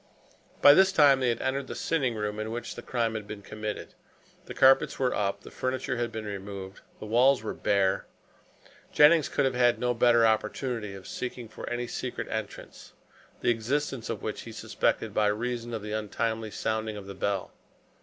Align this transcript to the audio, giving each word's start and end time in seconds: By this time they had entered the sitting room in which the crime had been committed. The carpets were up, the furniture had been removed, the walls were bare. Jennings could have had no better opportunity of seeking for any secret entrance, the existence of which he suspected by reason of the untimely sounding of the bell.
By 0.63 0.73
this 0.73 0.91
time 0.91 1.19
they 1.19 1.29
had 1.29 1.43
entered 1.43 1.67
the 1.67 1.75
sitting 1.75 2.15
room 2.15 2.39
in 2.39 2.49
which 2.49 2.73
the 2.73 2.81
crime 2.81 3.13
had 3.13 3.27
been 3.27 3.43
committed. 3.43 3.93
The 4.45 4.55
carpets 4.55 4.97
were 4.97 5.13
up, 5.13 5.41
the 5.41 5.51
furniture 5.51 5.97
had 5.97 6.11
been 6.11 6.25
removed, 6.25 6.81
the 6.99 7.05
walls 7.05 7.43
were 7.43 7.53
bare. 7.53 8.07
Jennings 8.91 9.29
could 9.29 9.45
have 9.45 9.53
had 9.53 9.77
no 9.77 9.93
better 9.93 10.25
opportunity 10.25 10.95
of 10.95 11.05
seeking 11.07 11.47
for 11.47 11.69
any 11.69 11.85
secret 11.85 12.27
entrance, 12.29 12.93
the 13.41 13.51
existence 13.51 14.09
of 14.09 14.23
which 14.23 14.41
he 14.41 14.51
suspected 14.51 15.13
by 15.13 15.27
reason 15.27 15.71
of 15.71 15.83
the 15.83 15.91
untimely 15.91 16.49
sounding 16.49 16.97
of 16.97 17.05
the 17.05 17.13
bell. 17.13 17.51